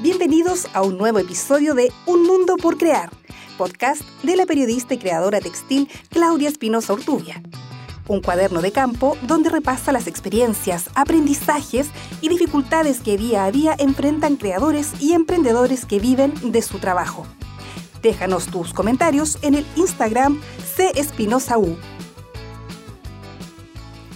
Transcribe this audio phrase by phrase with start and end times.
[0.00, 3.10] Bienvenidos a un nuevo episodio de Un Mundo por Crear,
[3.56, 7.42] podcast de la periodista y creadora textil Claudia Espinosa Ortubia.
[8.06, 11.88] Un cuaderno de campo donde repasa las experiencias, aprendizajes
[12.20, 17.26] y dificultades que día a día enfrentan creadores y emprendedores que viven de su trabajo.
[18.00, 20.40] Déjanos tus comentarios en el Instagram
[20.76, 21.76] CEspinosaU.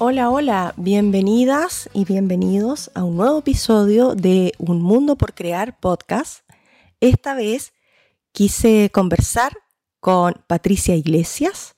[0.05, 6.41] Hola, hola, bienvenidas y bienvenidos a un nuevo episodio de Un Mundo por Crear podcast.
[6.99, 7.73] Esta vez
[8.33, 9.53] quise conversar
[10.01, 11.77] con Patricia Iglesias.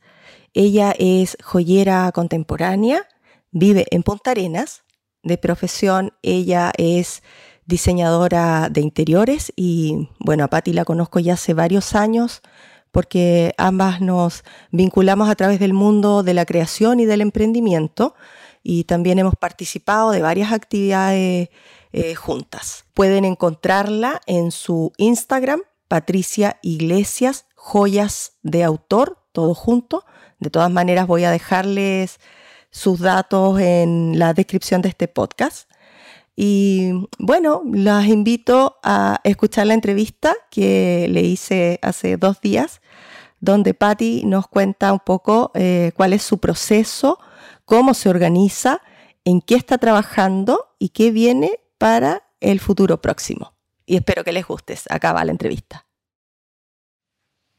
[0.55, 3.07] Ella es joyera contemporánea,
[3.51, 4.85] vive en Punta Arenas.
[5.23, 7.23] De profesión, ella es
[7.67, 12.41] diseñadora de interiores y bueno, a Patti la conozco ya hace varios años
[12.95, 18.15] porque ambas nos vinculamos a través del mundo de la creación y del emprendimiento
[18.63, 21.49] y también hemos participado de varias actividades
[21.93, 22.85] eh, juntas.
[22.95, 30.05] Pueden encontrarla en su Instagram, Patricia Iglesias, joyas de autor, todo junto.
[30.39, 32.21] De todas maneras voy a dejarles
[32.71, 35.69] sus datos en la descripción de este podcast.
[36.37, 42.81] Y bueno, las invito a escuchar la entrevista que le hice hace dos días,
[43.41, 47.19] donde Patty nos cuenta un poco eh, cuál es su proceso,
[47.65, 48.81] cómo se organiza,
[49.25, 53.55] en qué está trabajando y qué viene para el futuro próximo.
[53.87, 54.77] Y espero que les guste.
[54.91, 55.87] Acá va la entrevista.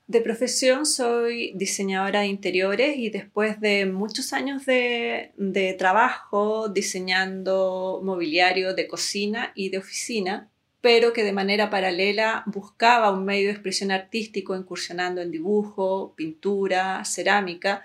[0.07, 5.31] De profesión soy diseñadora de interiores y después de muchos años de,
[5.79, 13.25] trabajo diseñando mobiliario de cocina y de oficina, pero que de manera paralela buscaba un
[13.25, 17.83] medio de expresión artístico incursionando en dibujo, pintura, cerámica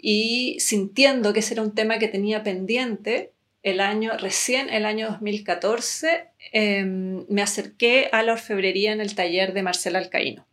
[0.00, 3.32] y sintiendo que ese era un tema que tenía pendiente,
[3.62, 9.52] el año, recién el año 2014, em, me acerqué a la orfebrería en el taller
[9.52, 10.46] de Marcela Alcaíno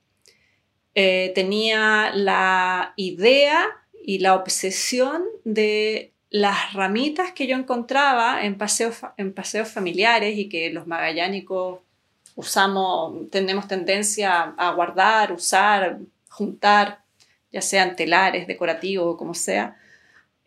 [1.00, 3.68] eh, tenía la idea
[4.04, 10.50] y la obsesión de las ramitas que yo encontraba en paseos, en paseos familiares y
[10.50, 11.82] que los magallánicos
[12.34, 16.00] usamos, tenemos tendencia a guardar, usar,
[16.30, 17.04] juntar,
[17.52, 19.78] ya sean telares, decorativos o como sea,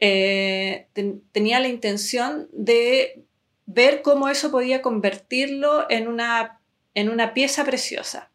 [0.00, 0.88] eh,
[1.30, 3.22] tenía la intención de
[3.66, 6.60] ver cómo eso podía convertirlo en una,
[6.94, 8.29] en una pieza preciosa.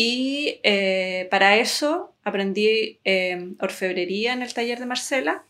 [0.00, 5.42] Y eh, para eso aprendí eh, orfebrería en el taller de Marcela.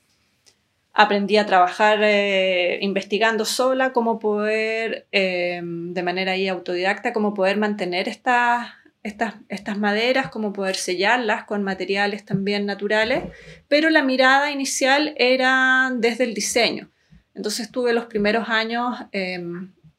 [0.94, 8.08] Aprendí a trabajar eh, investigando sola cómo poder, de manera ahí autodidacta, cómo poder mantener
[8.08, 8.68] estas,
[9.02, 13.24] estas, estas maderas, cómo poder sellarlas con materiales también naturales,
[13.68, 16.90] pero la mirada inicial era desde el diseño.
[17.34, 18.96] Entonces tuve los primeros años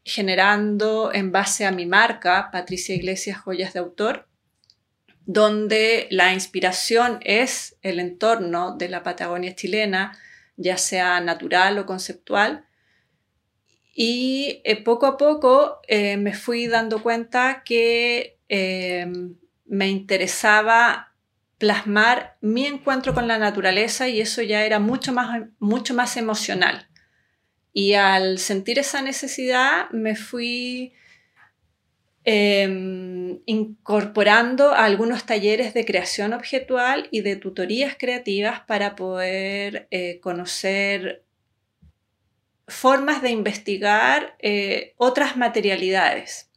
[0.04, 4.29] generando en base a mi marca, Patricia Iglesias Joyas de Autor,
[5.32, 10.18] donde la inspiración es el entorno de la Patagonia chilena,
[10.58, 12.66] ya sea natural o conceptual.
[13.94, 19.36] Y eh, poco a poco eh, me fui dando cuenta que em,
[19.68, 21.14] me interesaba
[21.60, 26.90] plasmar mi encuentro con la naturaleza y eso ya era mucho más, mucho más emocional.
[27.72, 30.94] Y al sentir esa necesidad me fui
[32.32, 41.26] Em, incorporando algunos talleres de creación objetual y de tutorías creativas para poder eh, conocer
[42.68, 46.52] formas de investigar eh, otras materialidades.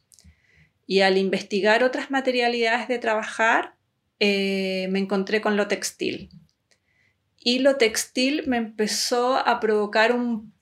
[0.85, 3.73] Y al investigar otras materialidades de trabajar,
[4.19, 6.29] eh, me encontré con lo textil.
[7.39, 10.52] Y lo textil me empezó a provocar un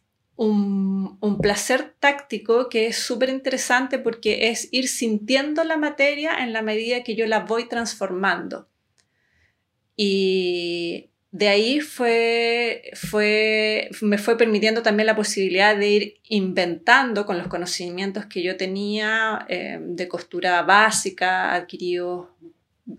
[0.42, 6.62] un, placer táctico que es súper interesante porque es ir sintiendo la materia en la
[6.62, 8.68] medida que yo la voy transformando.
[9.96, 17.38] Y de ahí fue, fue, me fue permitiendo también la posibilidad de ir inventando con
[17.38, 22.36] los conocimientos que yo tenía eh, de costura básica, adquirido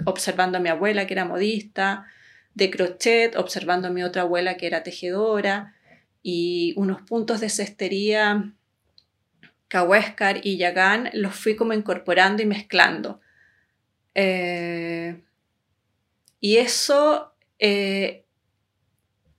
[0.05, 2.07] observando a mi abuela que era modista,
[2.55, 5.75] de crochet, observando a mi otra abuela que era tejedora
[6.23, 8.53] y unos puntos de cestería
[9.69, 13.21] Cahuéscar y Yagán los fui como incorporando y mezclando.
[14.15, 15.23] Eh,
[16.41, 18.25] y eso eh,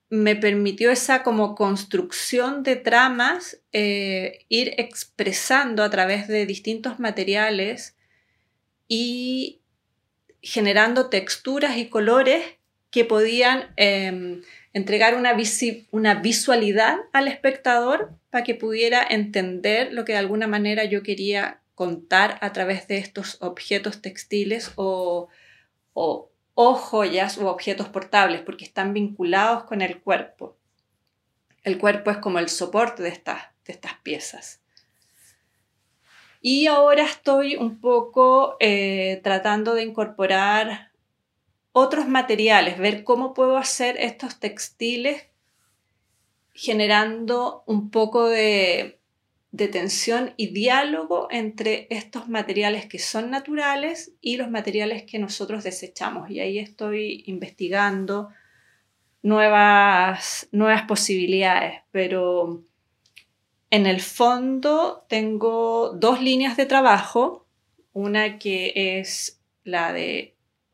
[0.09, 7.95] me permitió esa como construcción de tramas, eh, ir expresando a través de distintos materiales
[8.88, 9.62] y
[10.41, 12.44] generando texturas y colores
[12.89, 14.41] que podían em,
[14.74, 15.36] entregar una,
[15.92, 21.62] una visualidad al espectador para que pudiera entender lo que de alguna manera yo quería
[21.75, 25.30] contar a través de estos objetos textiles o,
[25.94, 30.58] o, joyas u objetos portables, porque están vinculados con el cuerpo.
[31.64, 34.60] El cuerpo es como el soporte de estas, de estas piezas.
[36.42, 40.92] Y ahora estoy un poco eh, tratando de incorporar
[41.74, 45.28] otros materiales, ver cómo puedo hacer estos textiles
[46.54, 49.00] generando un poco de,
[49.72, 56.30] tensión y diálogo entre estos materiales que son naturales y los materiales que nosotros desechamos.
[56.30, 58.30] Y ahí estoy investigando
[59.22, 62.64] nuevas, nuevas posibilidades, pero
[63.72, 67.48] en el fondo tengo dos líneas de trabajo,
[67.94, 70.32] una que es la de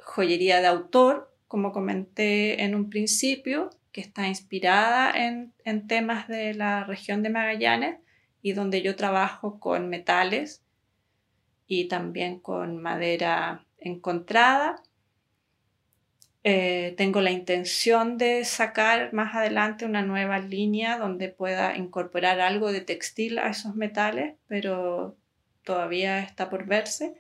[0.10, 5.54] joyería de autor, como comenté en un principio, que está inspirada en,
[5.88, 8.00] temas de la región de Magallanes
[8.42, 10.64] y donde yo trabajo con metales
[11.68, 14.82] y también con madera encontrada.
[16.44, 22.72] Eh, tengo la intención de sacar más adelante una nueva línea donde pueda incorporar algo
[22.72, 25.18] de textil a esos metales, pero
[25.64, 27.16] todavía está por verse.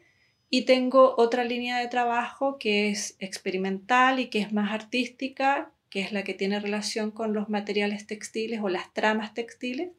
[0.50, 6.02] Y tengo otra línea de trabajo que es experimental y que es más artística, que
[6.02, 9.92] es la que tiene relación con los materiales textiles o las tramas textiles,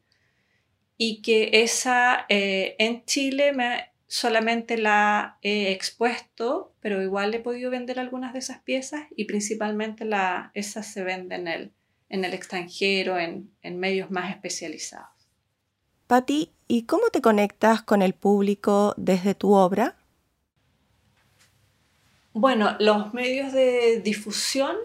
[0.97, 7.71] y que esa eh, en Chile me, solamente la he expuesto, pero igual he podido
[7.71, 11.71] vender algunas de esas piezas y principalmente la, esas se venden en el,
[12.09, 15.07] en el extranjero, en, en medios más especializados.
[16.07, 19.95] Patti, ¿y cómo te conectas con el público desde tu obra?
[22.33, 24.75] Bueno, los medios de difusión,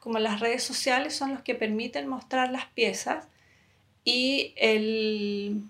[0.00, 3.26] como las redes sociales, son los que permiten mostrar las piezas
[4.04, 5.64] y el,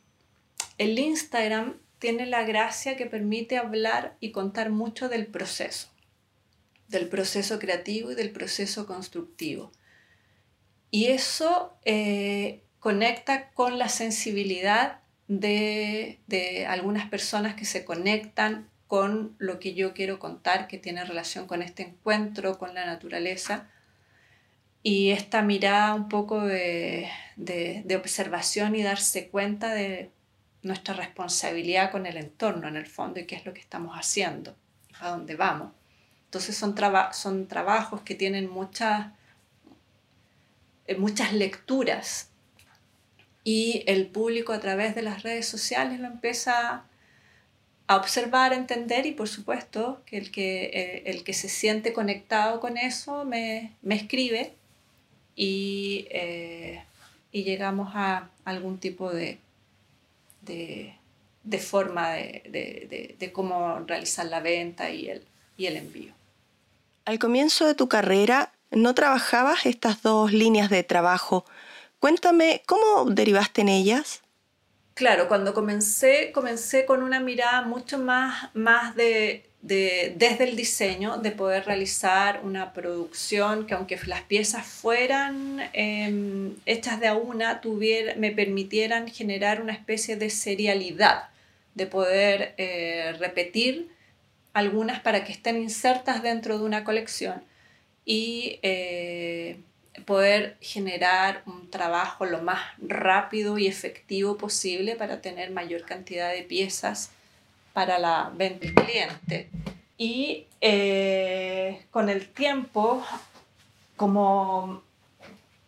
[0.76, 5.88] el Instagram tiene la gracia que permite hablar y contar mucho del proceso,
[6.88, 9.72] del proceso creativo y del proceso constructivo.
[10.90, 19.34] Y eso eh, conecta con la sensibilidad de, de, algunas personas que se conectan con
[19.38, 23.68] lo que yo quiero contar, que tiene relación con este encuentro con la naturaleza
[24.82, 30.12] y esta mirada un poco de, de, observación y darse cuenta de
[30.62, 34.54] nuestra responsabilidad con el entorno en el fondo y qué es lo que estamos haciendo,
[35.00, 35.72] a dónde vamos.
[36.26, 36.76] Entonces son,
[37.12, 39.08] son trabajos que tienen muchas,
[40.86, 42.30] eh, muchas lecturas
[43.42, 46.84] y el público a través de las redes sociales lo empieza
[47.88, 52.60] a observar, entender y por supuesto que el que, eh, el que se siente conectado
[52.60, 54.52] con eso me, me escribe
[55.36, 56.82] y, eh,
[57.30, 59.38] y, llegamos a algún tipo de,
[60.42, 60.94] de,
[61.44, 65.22] de forma de, de, cómo realizar la venta y el,
[65.56, 66.12] y el envío.
[67.04, 71.44] Al comienzo de tu carrera no trabajabas estas dos líneas de trabajo.
[72.00, 74.22] Cuéntame, ¿cómo derivaste en ellas?
[74.96, 81.18] Claro, cuando comencé, comencé con una mirada mucho más, más de, de, desde el diseño,
[81.18, 87.60] de poder realizar una producción que aunque las piezas fueran em, hechas de a una,
[88.16, 91.28] me permitieran generar una especie de serialidad,
[91.74, 93.90] de poder eh, repetir
[94.54, 97.42] algunas para que estén insertas dentro de una colección.
[98.06, 99.58] Y eh,
[100.04, 106.42] poder generar un trabajo lo más rápido y efectivo posible para tener mayor cantidad de
[106.42, 107.10] piezas
[107.72, 109.48] para la venta al cliente.
[109.98, 113.04] Y eh, con el tiempo,
[113.96, 114.82] como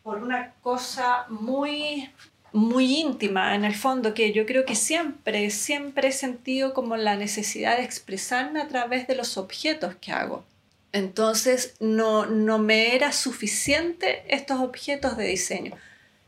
[0.03, 2.11] por una cosa muy
[2.51, 7.15] muy íntima en el fondo que yo creo que siempre siempre he sentido como la
[7.15, 10.45] necesidad de expresarme a través de los objetos que hago
[10.93, 15.77] entonces no, no me era suficiente estos objetos de diseño,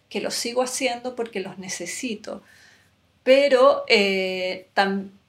[0.09, 2.43] que los sigo haciendo porque los necesito,
[3.23, 4.69] pero eh,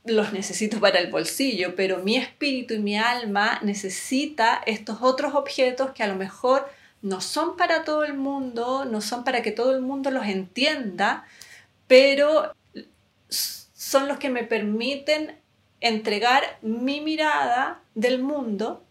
[0.05, 5.91] los necesito para el bolsillo, pero mi espíritu y mi alma necesita estos otros objetos
[5.91, 6.69] que a lo mejor
[7.01, 11.25] no son para todo el mundo, no son para que todo el mundo los entienda,
[11.87, 12.53] pero
[13.29, 15.37] son los que me permiten
[15.79, 18.83] entregar mi mirada del mundo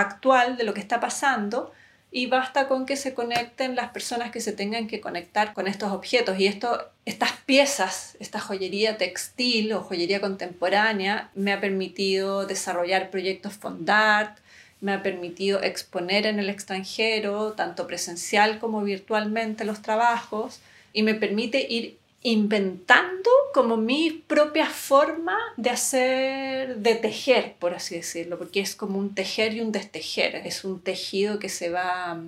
[0.00, 1.72] actual de lo que está pasando
[2.10, 5.92] y basta con que se conecten las personas que se tengan que conectar con estos
[5.92, 6.38] objetos.
[6.40, 13.54] Y esto, estas piezas, esta joyería textil o joyería contemporánea, me ha permitido desarrollar proyectos
[13.54, 14.38] Fondart,
[14.80, 20.60] me ha permitido exponer en el extranjero, tanto presencial como virtualmente, los trabajos,
[20.92, 27.96] y me permite ir inventando como mi propia forma de hacer, de tejer, por así
[27.96, 32.20] decirlo, porque es como un tejer y un destejer, es un tejido que se va,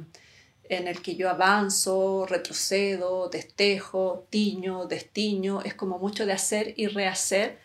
[0.68, 6.86] en el que yo avanzo, retrocedo, destejo, tiño, destiño, es como mucho de hacer y
[6.86, 7.58] rehacer,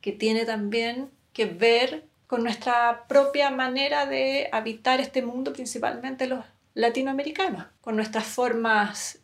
[0.00, 6.44] que tiene también que ver con nuestra propia manera de habitar este mundo, principalmente los
[6.74, 9.20] latinoamericanos, con nuestras formas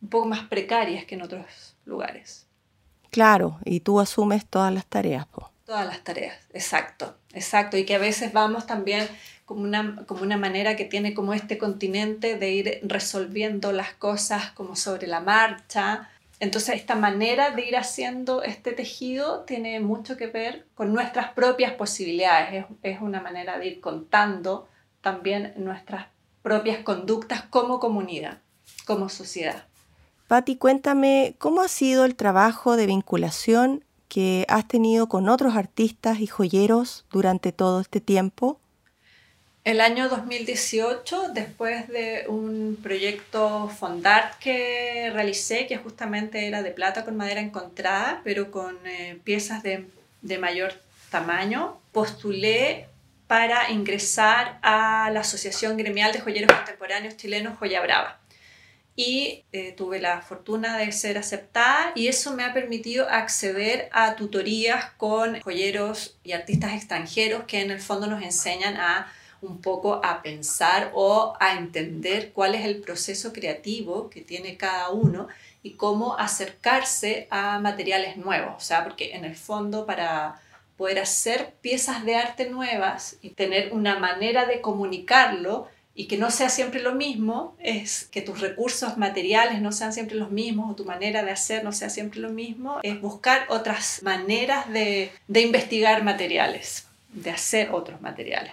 [0.00, 2.46] un poco más precarias que en otros lugares.
[3.10, 5.26] Claro, y tú asumes todas las tareas.
[5.64, 7.76] Todas las tareas, exacto, exacto.
[7.76, 9.08] Y que a veces vamos también
[9.44, 14.52] como una, como una manera que tiene como este continente de ir resolviendo las cosas
[14.52, 16.08] como sobre la marcha.
[16.38, 21.72] Entonces esta manera de ir haciendo este tejido tiene mucho que ver con nuestras propias
[21.72, 22.64] posibilidades.
[22.82, 24.68] Es, es una manera de ir contando
[25.00, 26.06] también nuestras
[26.42, 28.38] propias conductas como comunidad,
[28.86, 29.64] como sociedad.
[30.30, 36.20] Patti, cuéntame cómo ha sido el trabajo de vinculación que has tenido con otros artistas
[36.20, 38.60] y joyeros durante todo este tiempo.
[39.64, 47.04] El año 2018, después de un proyecto Fondart que realicé, que justamente era de plata
[47.04, 49.88] con madera encontrada, pero con eh, piezas de,
[50.22, 50.74] de mayor
[51.10, 52.86] tamaño, postulé
[53.26, 58.19] para ingresar a la Asociación Gremial de Joyeros Contemporáneos Chilenos Joya Brava
[58.96, 64.16] y eh, tuve la fortuna de ser aceptada y eso me ha permitido acceder a
[64.16, 70.00] tutorías con joyeros y artistas extranjeros que en el fondo nos enseñan a un poco
[70.04, 75.28] a pensar o a entender cuál es el proceso creativo que tiene cada uno
[75.62, 80.40] y cómo acercarse a materiales nuevos, o sea, porque en el fondo para
[80.76, 86.30] poder hacer piezas de arte nuevas y tener una manera de comunicarlo, y que no
[86.30, 90.76] sea siempre lo mismo, es que tus recursos materiales no sean siempre los mismos o
[90.76, 95.40] tu manera de hacer no sea siempre lo mismo, es buscar otras maneras de, de
[95.40, 98.52] investigar materiales, de hacer otros materiales.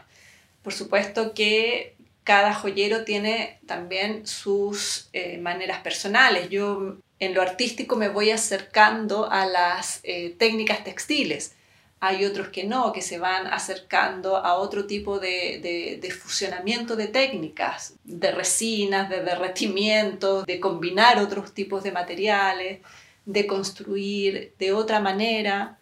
[0.63, 1.95] Por supuesto que
[2.27, 6.49] cada joyero tiene también sus eh, maneras personales.
[6.49, 11.53] Yo en lo artístico me voy acercando a las eh, técnicas textiles
[11.99, 17.07] hay otros que no, que se van acercando a otro tipo de, de, fusionamiento de
[17.07, 22.81] técnicas, de resinas, de derretimiento, de combinar otros tipos de materiales,
[23.25, 25.79] de construir de otra manera,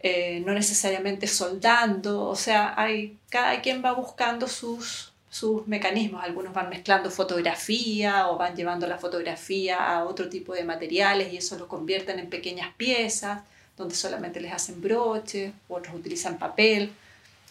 [0.00, 6.54] eh, no necesariamente soldando, o sea, hay, cada quien va buscando sus, sus mecanismos, algunos
[6.54, 11.58] van mezclando fotografía o van llevando la fotografía a otro tipo de materiales y eso
[11.58, 13.42] lo convierten en pequeñas piezas
[13.80, 16.92] donde solamente les hacen broches, otros utilizan papel,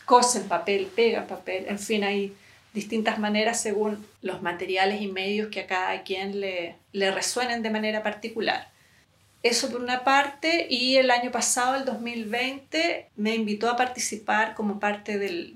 [0.06, 2.34] cosen papel, pegan papel, en fin, hay
[2.74, 7.70] distintas maneras según los materiales y medios que a cada quien le, le resuenen de
[7.70, 8.70] manera particular.
[9.42, 14.82] Eso por una parte, y el año pasado, el 2020, me invitó a participar como
[14.82, 15.56] parte del,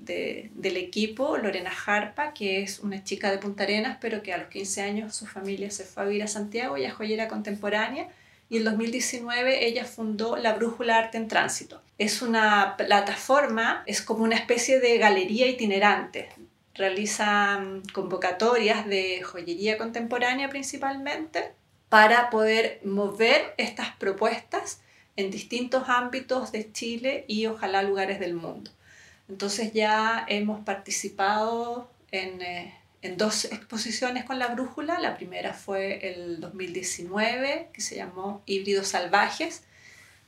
[0.76, 4.80] equipo Lorena Jarpa, que es una chica de Punta Arenas, pero que a los 15
[4.80, 8.08] años su familia se fue a vivir a Santiago, y es joyera contemporánea,
[8.54, 11.82] y en 2019 ella fundó la Brújula Arte en Tránsito.
[11.98, 16.28] Es una plataforma, es como una especie de galería itinerante.
[16.72, 21.50] Realizan convocatorias de joyería contemporánea principalmente
[21.88, 24.80] para poder mover estas propuestas
[25.16, 28.70] en distintos ámbitos de Chile y ojalá lugares del mundo.
[29.28, 32.40] Entonces ya hemos participado en...
[32.40, 34.98] Eh, en dos exposiciones con la brújula.
[34.98, 39.62] La primera fue el 2019, que se llamó Híbridos Salvajes,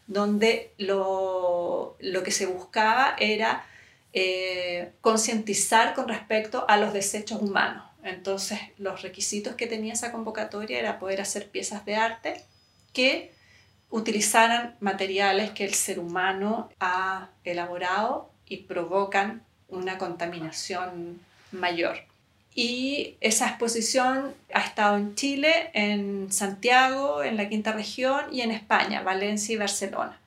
[0.06, 3.64] donde lo, que se buscaba era
[4.12, 7.82] eh, concientizar con respecto a los desechos humanos.
[8.02, 12.44] Entonces, los requisitos que tenía esa convocatoria era poder hacer piezas de arte
[12.92, 13.32] que
[13.88, 21.18] utilizaran materiales que el ser humano ha elaborado y provocan una contaminación
[21.52, 22.05] mayor.
[22.58, 28.50] Y esa exposición ha estado en Chile, en Santiago, en la quinta región y en
[28.50, 30.18] España, Valencia y Barcelona.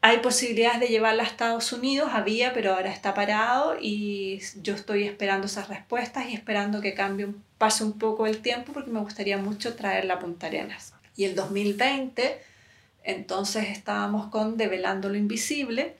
[0.00, 5.02] Hay posibilidades de llevarla a Estados Unidos, había, pero ahora está parado y yo estoy
[5.02, 7.26] esperando esas respuestas y esperando que cambie,
[7.58, 10.94] pase un poco el tiempo porque me gustaría mucho traerla a Punta Arenas.
[11.16, 12.40] Y el 2020,
[13.02, 15.96] entonces estábamos con Develando lo Invisible,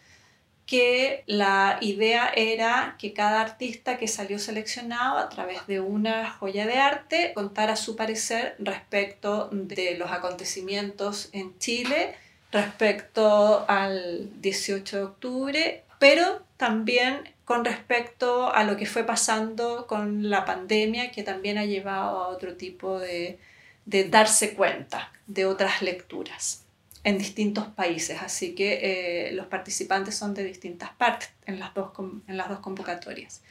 [0.73, 6.67] que la idea era que cada artista que salió seleccionado a través de una joya
[6.67, 12.15] de arte contara su parecer respecto de los acontecimientos en Chile,
[12.51, 20.31] respecto al 18 de octubre, pero también con respecto a lo que fue pasando con
[20.31, 23.39] la pandemia, que también ha llevado a otro tipo de,
[23.85, 26.62] de darse cuenta de otras lecturas.
[27.05, 31.91] En distintos países, así que eh, los participantes son de distintas partes en las, dos,
[31.99, 33.43] en las dos convocatorias.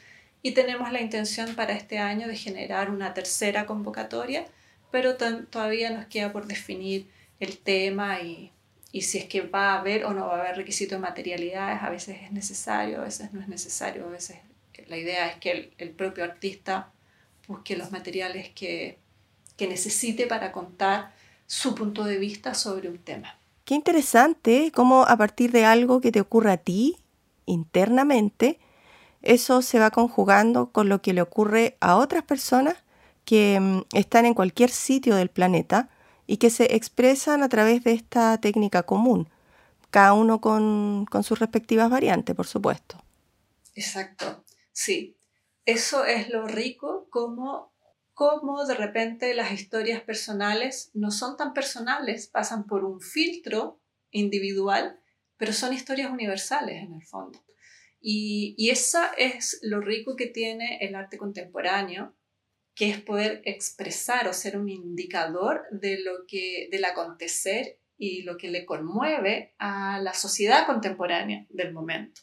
[0.41, 4.45] Y tenemos la intención para este año de generar una tercera convocatoria,
[4.89, 7.07] pero todavía nos queda por definir
[7.39, 8.51] el tema y,
[8.91, 11.81] y, si es que va a haber o no va a haber requisito de materialidades,
[11.81, 14.37] a veces es necesario, a veces no es necesario, a veces
[14.87, 16.91] la idea es que el, el propio artista
[17.47, 18.97] busque los materiales que,
[19.57, 21.13] que necesite para contar
[21.45, 23.37] su punto de vista sobre un tema.
[23.65, 26.97] Qué interesante cómo a partir de algo que te ocurre a ti
[27.45, 28.59] internamente,
[29.21, 32.77] eso se va conjugando con lo que le ocurre a otras personas
[33.25, 35.89] que mm, están en cualquier sitio del planeta
[36.27, 39.29] y que se expresan a través de esta técnica común,
[39.89, 42.97] cada uno con, sus respectivas variantes, por supuesto.
[43.75, 45.17] Exacto, sí.
[45.65, 47.70] Eso es lo rico como
[48.13, 54.99] cómo de repente las historias personales no son tan personales, pasan por un filtro individual,
[55.37, 57.43] pero son historias universales en el fondo.
[57.99, 62.15] Y, y esa es lo rico que tiene el arte contemporáneo,
[62.73, 68.37] que es poder expresar o ser un indicador de lo que del acontecer y lo
[68.37, 72.21] que le conmueve a la sociedad contemporánea del momento.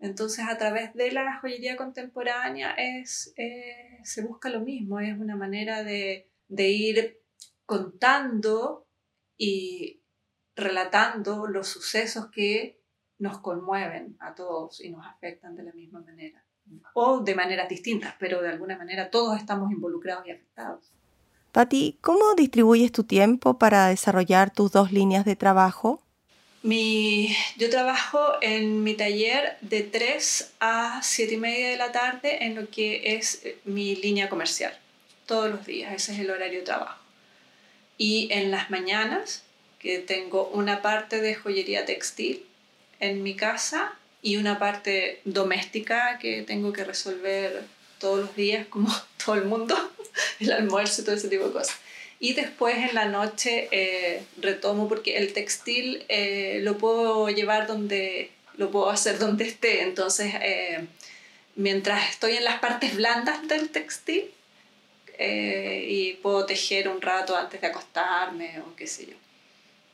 [0.00, 5.36] Entonces, a través de la joyería contemporánea es, eh, se busca lo mismo, es una
[5.36, 7.20] manera de, de ir
[7.66, 8.86] contando
[9.36, 10.02] y
[10.54, 12.80] relatando los sucesos que
[13.18, 16.44] nos conmueven a todos y nos afectan de la misma manera.
[16.94, 20.92] O de maneras distintas, pero de alguna manera todos estamos involucrados y afectados.
[21.52, 26.02] Patti, ¿cómo distribuyes tu tiempo para desarrollar tus dos líneas de trabajo?
[26.62, 32.44] Mi, yo trabajo en mi taller de 3 a 7 y media de la tarde
[32.44, 34.76] en lo que es eh, mi línea comercial,
[35.26, 37.00] todos los días, ese es el horario de trabajo.
[37.96, 39.44] Y en las mañanas,
[39.78, 42.44] que tengo una parte de joyería textil
[43.00, 47.62] en mi casa y una parte doméstica que tengo que resolver
[48.00, 48.92] todos los días, como
[49.24, 49.76] todo el mundo,
[50.40, 51.76] el almuerzo y todo ese tipo de cosas.
[52.20, 58.32] Y después en la noche eh, retomo porque el textil eh, lo puedo llevar donde,
[58.56, 59.82] lo puedo hacer donde esté.
[59.82, 60.84] Entonces, eh,
[61.54, 64.30] mientras estoy en las partes blandas del textil
[65.20, 69.16] y puedo tejer un rato antes de acostarme o qué sé yo.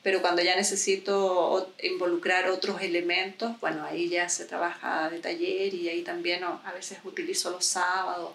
[0.03, 5.89] Pero cuando ya necesito involucrar otros elementos, bueno, ahí ya se trabaja de taller y
[5.89, 8.33] ahí también a veces utilizo los sábados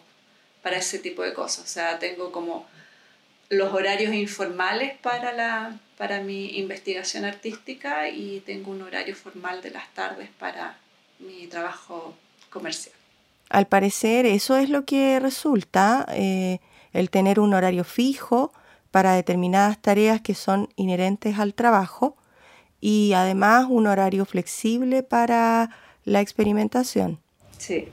[0.63, 1.65] para ese tipo de cosas.
[1.65, 2.67] O sea, tengo como
[3.49, 9.71] los horarios informales para, la, para mi investigación artística y tengo un horario formal de
[9.71, 10.77] las tardes para
[11.19, 12.13] mi trabajo
[12.49, 12.95] comercial.
[13.49, 16.59] Al parecer eso es lo que resulta, eh,
[16.93, 18.51] el tener un horario fijo
[18.91, 22.15] para determinadas tareas que son inherentes al trabajo
[22.79, 25.71] y además un horario flexible para
[26.05, 27.19] la experimentación.
[27.57, 27.87] Sí.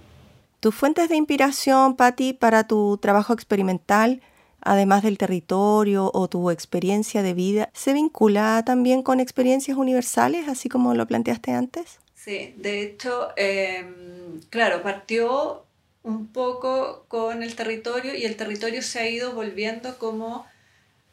[0.60, 4.20] ¿Tus fuentes de inspiración, Patti, para tu trabajo experimental
[4.66, 10.68] además del territorio o tu experiencia de vida, se vincula también con experiencias universales, así
[10.68, 11.98] como lo planteaste antes?
[12.14, 15.64] Sí, de hecho, em, claro, partió
[16.02, 20.46] un poco con el territorio y el territorio se ha ido volviendo como,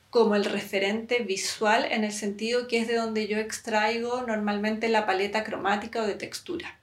[0.10, 5.06] como el referente visual en el sentido que es de donde yo extraigo normalmente la
[5.06, 6.80] paleta cromática o de textura.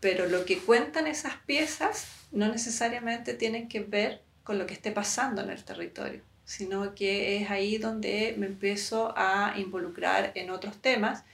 [0.00, 4.92] Pero lo que cuentan esas piezas no necesariamente tienen que ver con lo que esté
[4.92, 10.80] pasando en el territorio, sino que es ahí donde me empiezo a involucrar en otros
[10.80, 11.24] temas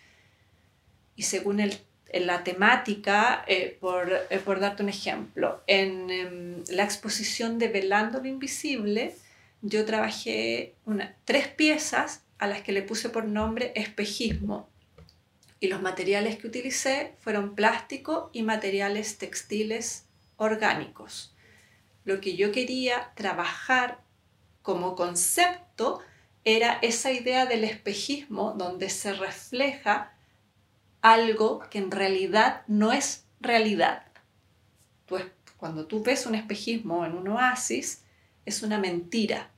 [1.15, 1.77] y según el,
[2.15, 8.21] la temática, eh, por, eh, por, darte un ejemplo, en em, la exposición de Velando
[8.21, 9.15] lo Invisible,
[9.61, 14.71] yo trabajé una, tres piezas a las que le puse por nombre espejismo.
[15.61, 20.07] Y los materiales que utilicé fueron plástico y materiales textiles
[20.39, 21.32] orgánicos
[22.05, 24.01] lo que yo quería trabajar
[24.63, 26.01] como concepto
[26.45, 30.13] era esa idea del espejismo donde se refleja
[31.01, 34.07] algo que en realidad no es realidad.
[35.07, 35.25] Pues
[35.57, 38.03] cuando tú ves un espejismo en un oasis,
[38.45, 39.51] es una mentira.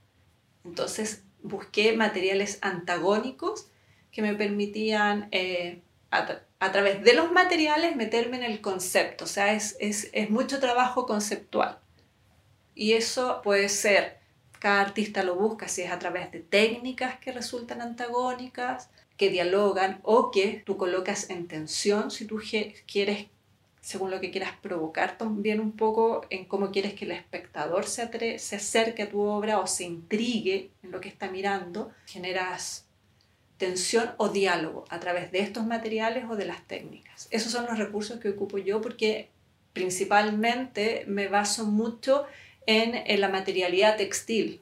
[0.65, 3.69] Entonces busqué materiales antagónicos
[4.11, 9.25] que me permitían eh, a, través de los materiales meterme en el concepto.
[9.25, 11.79] O sea, es, es, es mucho trabajo conceptual.
[12.75, 14.19] Y eso puede ser,
[14.59, 20.01] cada artista lo busca, si es a través de técnicas que resultan antagónicas, que dialogan
[20.03, 22.41] o que tú colocas en tensión si tú
[22.87, 23.27] quieres,
[23.81, 28.39] según lo que quieras provocar también un poco en cómo quieres que el espectador se,
[28.39, 32.87] se acerque a tu obra o se intrigue en lo que está mirando, generas
[33.57, 37.29] tensión o diálogo a través de estos materiales o de las técnicas.
[37.31, 39.29] Esos son los recursos que ocupo yo porque
[39.73, 42.27] principalmente me baso mucho
[42.67, 44.61] en, en la materialidad textil,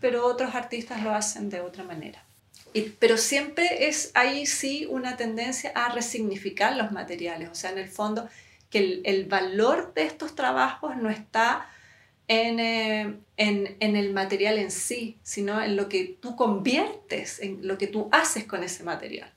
[0.00, 2.24] pero otros artistas lo hacen de otra manera.
[2.72, 7.78] Y, pero siempre es ahí sí una tendencia a resignificar los materiales, o sea, en
[7.78, 8.28] el fondo
[8.70, 11.68] que el, el valor de estos trabajos no está
[12.28, 17.66] en, eh, en, en, el material en sí, sino en lo que tú conviertes, en
[17.66, 19.32] lo que tú haces con ese material.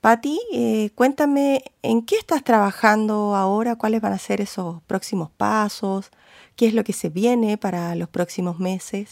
[0.00, 3.76] Patti, eh, cuéntame, ¿en qué estás trabajando ahora?
[3.76, 6.10] ¿Cuáles van a ser esos próximos pasos?
[6.58, 9.10] ¿Qué es lo que se viene para los próximos meses?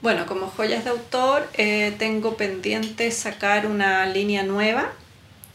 [0.00, 4.90] Bueno, como joyas de autor, eh, tengo pendiente sacar una línea nueva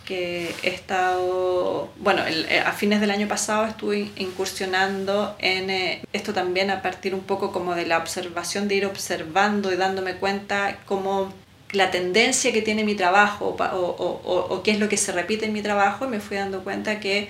[0.06, 6.36] que he estado, bueno, eh, a fines del año pasado estuve incursionando en eh, esto
[6.36, 10.78] también a partir un poco como de la observación, de ir observando y dándome cuenta
[10.86, 11.34] cómo
[11.72, 15.48] la tendencia que tiene mi trabajo o, o, o, qué es lo que se repite
[15.48, 17.30] en mi trabajo y me fui dando cuenta que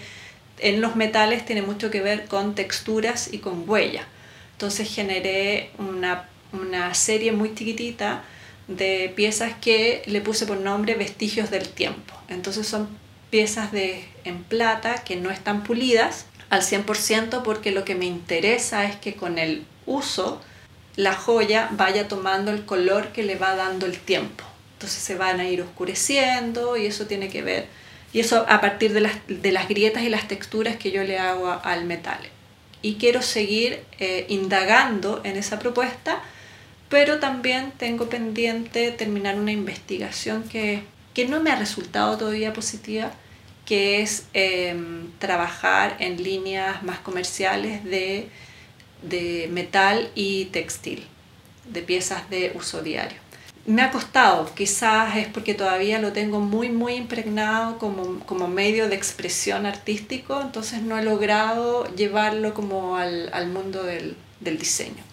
[0.63, 4.07] en los metales tiene mucho que ver con texturas y con huella.
[4.53, 8.23] Entonces generé una una serie muy chiquitita
[8.67, 12.13] de piezas que le puse por nombre Vestigios del Tiempo.
[12.29, 12.87] Entonces son
[13.29, 18.85] piezas de, en plata que no están pulidas al 100% porque lo que me interesa
[18.85, 20.41] es que con el uso
[20.95, 24.43] la joya vaya tomando el color que le va dando el tiempo.
[24.73, 27.67] Entonces se van a ir oscureciendo y eso tiene que ver,
[28.13, 31.17] y eso a partir de las, de las grietas y las texturas que yo le
[31.17, 32.19] hago al metal.
[32.81, 36.21] Y quiero seguir eh, indagando en esa propuesta
[36.93, 40.83] pero también tengo pendiente terminar una investigación que,
[41.15, 43.11] que no me ha resultado todavía positiva,
[43.65, 48.29] que es em, trabajar en líneas más comerciales de,
[49.01, 51.07] de metal y textil,
[51.65, 53.22] de piezas de uso diario.
[53.65, 58.89] Me ha costado, quizás es porque todavía lo tengo muy, muy impregnado como, como medio
[58.89, 65.03] de expresión artístico, entonces no he logrado llevarlo como al, al mundo del, del diseño.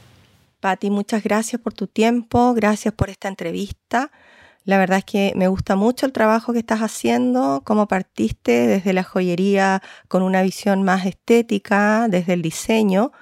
[0.59, 4.11] Patti, muchas gracias por tu tiempo, gracias por esta entrevista.
[4.65, 8.93] La verdad es que me gusta mucho el trabajo que estás haciendo, cómo partiste desde
[8.93, 13.13] la joyería con una visión más estética, desde el diseño,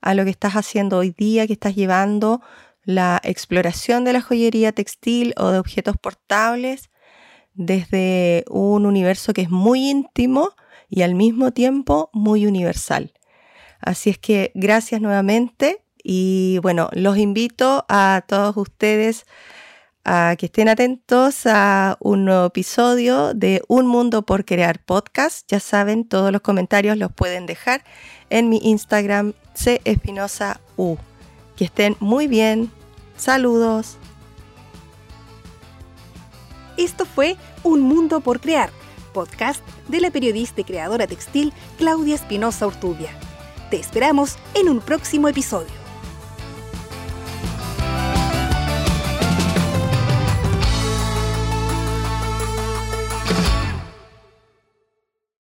[0.00, 2.40] a lo que estás haciendo hoy día, que estás llevando
[2.86, 6.88] la exploración de la joyería textil o de objetos portables
[7.52, 10.50] desde un universo que es muy íntimo
[10.88, 13.12] y al mismo tiempo muy universal.
[13.80, 19.26] Así es que gracias nuevamente y bueno, los invito a todos ustedes
[20.04, 25.50] a que estén atentos a un nuevo episodio de Un Mundo por Crear Podcast.
[25.50, 27.82] Ya saben, todos los comentarios los pueden dejar
[28.30, 30.96] en mi Instagram C Espinosa U.
[31.56, 32.70] Que estén muy bien.
[33.16, 33.96] Saludos.
[36.76, 38.70] Esto fue Un Mundo por Crear,
[39.14, 43.10] podcast de la periodista y creadora textil Claudia Espinosa Urtubia.
[43.70, 45.85] Te esperamos en un próximo episodio.